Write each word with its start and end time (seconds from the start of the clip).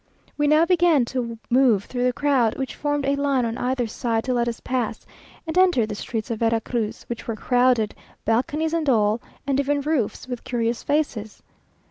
We 0.35 0.47
now 0.47 0.65
began 0.65 1.05
to 1.13 1.37
move 1.51 1.85
through 1.85 2.05
the 2.05 2.11
crowd, 2.11 2.57
which 2.57 2.73
formed 2.73 3.05
a 3.05 3.15
line 3.15 3.45
on 3.45 3.55
either 3.59 3.85
side 3.85 4.23
to 4.23 4.33
let 4.33 4.47
us 4.47 4.59
pass, 4.59 5.05
and 5.45 5.55
entered 5.55 5.89
the 5.89 5.93
streets 5.93 6.31
of 6.31 6.39
Vera 6.39 6.59
Cruz, 6.59 7.03
which 7.07 7.27
were 7.27 7.35
crowded, 7.35 7.93
balconies 8.25 8.73
and 8.73 8.89
all, 8.89 9.21
and 9.45 9.59
even 9.59 9.81
roofs 9.81 10.27
with 10.27 10.43
curious 10.43 10.81
faces. 10.81 11.43